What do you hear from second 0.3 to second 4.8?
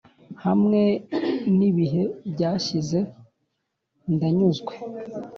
hamwe nibihe byashize ndanyuzwe